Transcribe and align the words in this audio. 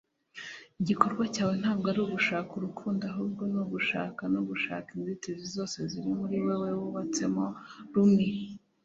igikorwa 0.81 1.23
cyawe 1.33 1.53
ntabwo 1.61 1.85
ari 1.91 1.99
ugushaka 2.05 2.51
urukundo, 2.53 3.01
ahubwo 3.11 3.41
ni 3.51 3.57
ugushaka 3.63 4.21
no 4.33 4.41
gushaka 4.49 4.87
inzitizi 4.97 5.45
zose 5.55 5.77
ziri 5.89 6.09
muri 6.19 6.37
wewe 6.45 6.69
wubatsemo- 6.79 7.45
rumi 7.93 8.27